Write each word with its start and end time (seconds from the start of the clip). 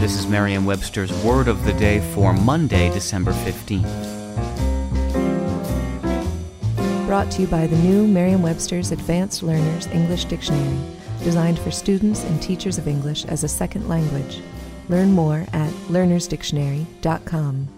This 0.00 0.18
is 0.18 0.26
Merriam 0.26 0.64
Webster's 0.64 1.12
Word 1.22 1.46
of 1.46 1.62
the 1.66 1.74
Day 1.74 2.00
for 2.14 2.32
Monday, 2.32 2.90
December 2.90 3.32
15th. 3.32 3.84
Brought 7.06 7.30
to 7.32 7.42
you 7.42 7.46
by 7.46 7.66
the 7.66 7.76
new 7.76 8.06
Merriam 8.06 8.40
Webster's 8.40 8.92
Advanced 8.92 9.42
Learners 9.42 9.88
English 9.88 10.24
Dictionary, 10.24 10.78
designed 11.22 11.58
for 11.58 11.70
students 11.70 12.24
and 12.24 12.40
teachers 12.40 12.78
of 12.78 12.88
English 12.88 13.26
as 13.26 13.44
a 13.44 13.48
second 13.48 13.90
language. 13.90 14.40
Learn 14.88 15.12
more 15.12 15.44
at 15.52 15.70
learnersdictionary.com. 15.90 17.68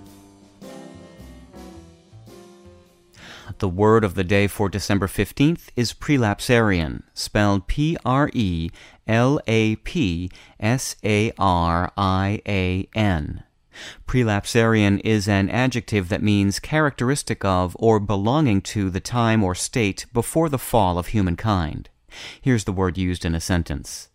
The 3.62 3.68
word 3.68 4.02
of 4.02 4.16
the 4.16 4.24
day 4.24 4.48
for 4.48 4.68
December 4.68 5.06
15th 5.06 5.68
is 5.76 5.92
prelapsarian, 5.92 7.04
spelled 7.14 7.68
P 7.68 7.96
R 8.04 8.28
E 8.32 8.70
L 9.06 9.38
A 9.46 9.76
P 9.76 10.32
S 10.58 10.96
A 11.04 11.30
R 11.38 11.92
I 11.96 12.42
A 12.44 12.88
N. 12.92 13.44
Prelapsarian 14.04 15.00
is 15.04 15.28
an 15.28 15.48
adjective 15.48 16.08
that 16.08 16.24
means 16.24 16.58
characteristic 16.58 17.44
of 17.44 17.76
or 17.78 18.00
belonging 18.00 18.62
to 18.62 18.90
the 18.90 18.98
time 18.98 19.44
or 19.44 19.54
state 19.54 20.06
before 20.12 20.48
the 20.48 20.58
fall 20.58 20.98
of 20.98 21.06
humankind. 21.14 21.88
Here's 22.40 22.64
the 22.64 22.72
word 22.72 22.98
used 22.98 23.24
in 23.24 23.36
a 23.36 23.40
sentence. 23.40 24.08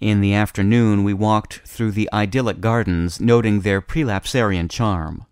In 0.00 0.20
the 0.20 0.34
afternoon, 0.34 1.04
we 1.04 1.14
walked 1.14 1.60
through 1.64 1.92
the 1.92 2.10
idyllic 2.12 2.60
gardens, 2.60 3.20
noting 3.20 3.60
their 3.60 3.80
prelapsarian 3.80 4.68
charm. 4.68 5.26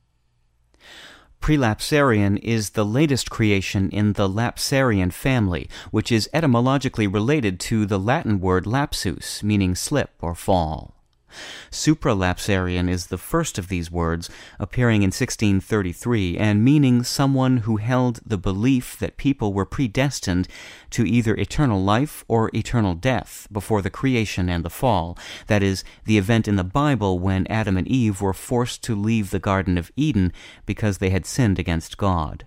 Prelapsarian 1.43 2.39
is 2.41 2.71
the 2.71 2.85
latest 2.85 3.29
creation 3.29 3.91
in 3.91 4.13
the 4.13 4.29
Lapsarian 4.29 5.13
family, 5.13 5.69
which 5.91 6.13
is 6.13 6.31
etymologically 6.33 7.09
related 7.09 7.59
to 7.59 7.85
the 7.85 7.99
Latin 7.99 8.39
word 8.39 8.65
lapsus, 8.65 9.43
meaning 9.43 9.75
slip 9.75 10.11
or 10.21 10.37
fall. 10.37 10.92
Supralapsarian 11.71 12.89
is 12.89 13.07
the 13.07 13.19
first 13.19 13.59
of 13.59 13.69
these 13.69 13.91
words, 13.91 14.29
appearing 14.59 15.03
in 15.03 15.09
1633 15.09 16.37
and 16.39 16.65
meaning 16.65 17.03
someone 17.03 17.59
who 17.59 17.77
held 17.77 18.21
the 18.25 18.39
belief 18.39 18.99
that 18.99 19.17
people 19.17 19.53
were 19.53 19.65
predestined 19.65 20.49
to 20.91 21.07
either 21.07 21.35
eternal 21.35 21.83
life 21.83 22.25
or 22.29 22.51
eternal 22.55 22.95
death 22.95 23.49
before 23.51 23.83
the 23.83 23.91
creation 23.91 24.49
and 24.49 24.65
the 24.65 24.71
fall, 24.71 25.19
that 25.47 25.63
is, 25.63 25.85
the 26.05 26.19
event 26.19 26.47
in 26.47 26.57
the 26.57 26.65
Bible 26.65 27.19
when 27.19 27.47
Adam 27.47 27.77
and 27.77 27.89
Eve 27.89 28.21
were 28.21 28.33
forced 28.33 28.83
to 28.85 28.95
leave 28.95 29.31
the 29.31 29.39
Garden 29.39 29.79
of 29.79 29.93
Eden 29.97 30.33
because 30.67 30.99
they 30.99 31.11
had 31.11 31.27
sinned 31.27 31.59
against 31.59 31.97
God. 31.97 32.47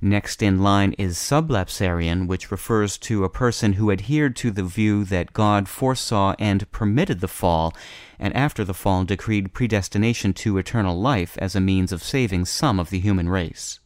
Next 0.00 0.42
in 0.42 0.62
line 0.62 0.92
is 0.98 1.16
sublapsarian, 1.16 2.26
which 2.26 2.50
refers 2.50 2.98
to 2.98 3.24
a 3.24 3.28
person 3.28 3.74
who 3.74 3.90
adhered 3.90 4.34
to 4.36 4.50
the 4.50 4.62
view 4.64 5.04
that 5.04 5.32
God 5.32 5.68
foresaw 5.68 6.34
and 6.38 6.70
permitted 6.72 7.20
the 7.20 7.28
fall, 7.28 7.72
and 8.18 8.34
after 8.34 8.64
the 8.64 8.74
fall 8.74 9.04
decreed 9.04 9.52
predestination 9.52 10.32
to 10.34 10.58
eternal 10.58 11.00
life 11.00 11.36
as 11.38 11.54
a 11.54 11.60
means 11.60 11.92
of 11.92 12.02
saving 12.02 12.44
some 12.44 12.80
of 12.80 12.90
the 12.90 13.00
human 13.00 13.28
race. 13.28 13.78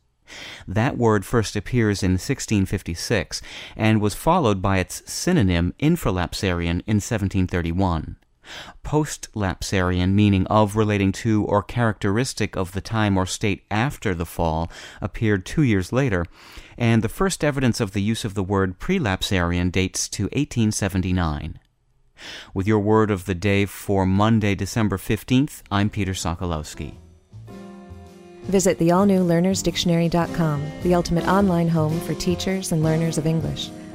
That 0.67 0.99
word 0.99 1.25
first 1.25 1.55
appears 1.55 2.03
in 2.03 2.13
1656 2.13 3.43
and 3.77 4.01
was 4.01 4.15
followed 4.15 4.61
by 4.61 4.79
its 4.79 5.03
synonym 5.11 5.73
infralapsarian 5.79 6.83
in 6.87 6.97
1731. 6.97 8.17
Post-lapsarian, 8.83 10.13
meaning 10.13 10.47
of, 10.47 10.77
relating 10.77 11.13
to, 11.13 11.45
or 11.45 11.63
characteristic 11.63 12.57
of 12.57 12.73
the 12.73 12.81
time 12.81 13.17
or 13.17 13.27
state 13.27 13.65
after 13.71 14.15
the 14.15 14.27
fall, 14.27 14.71
appeared 15.01 15.45
two 15.45 15.63
years 15.63 15.93
later, 15.93 16.25
and 16.79 17.03
the 17.03 17.09
first 17.09 17.43
evidence 17.43 17.81
of 17.81 17.93
the 17.93 18.03
use 18.03 18.25
of 18.25 18.35
the 18.35 18.43
word 18.43 18.79
prelapsarian 18.79 19.71
dates 19.71 20.09
to 20.09 20.25
1879. 20.25 21.59
With 22.55 22.67
your 22.67 22.81
word 22.81 23.11
of 23.11 23.27
the 23.27 23.35
day 23.35 23.67
for 23.67 24.07
Monday, 24.07 24.55
December 24.55 24.97
15th, 24.97 25.63
I'm 25.71 25.91
Peter 25.91 26.13
Sokolowski. 26.13 26.97
Visit 28.45 28.79
the 28.79 28.93
all 28.93 29.07
new 29.07 29.25
learnersdictionary.com, 29.25 30.65
the 30.83 30.95
ultimate 30.95 31.27
online 31.27 31.69
home 31.69 31.99
for 32.01 32.15
teachers 32.15 32.73
and 32.73 32.83
learners 32.83 33.19
of 33.19 33.27
English. 33.27 33.71